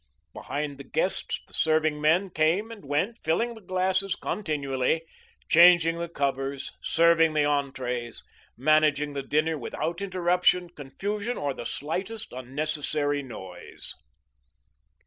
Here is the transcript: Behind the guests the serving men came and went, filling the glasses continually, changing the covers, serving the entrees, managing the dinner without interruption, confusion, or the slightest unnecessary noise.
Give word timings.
Behind 0.33 0.79
the 0.79 0.83
guests 0.83 1.39
the 1.45 1.53
serving 1.53 2.01
men 2.01 2.31
came 2.31 2.71
and 2.71 2.83
went, 2.83 3.19
filling 3.23 3.53
the 3.53 3.61
glasses 3.61 4.15
continually, 4.15 5.03
changing 5.47 5.99
the 5.99 6.09
covers, 6.09 6.71
serving 6.81 7.35
the 7.35 7.45
entrees, 7.45 8.23
managing 8.57 9.13
the 9.13 9.21
dinner 9.21 9.59
without 9.59 10.01
interruption, 10.01 10.71
confusion, 10.71 11.37
or 11.37 11.53
the 11.53 11.67
slightest 11.67 12.33
unnecessary 12.33 13.21
noise. 13.21 13.93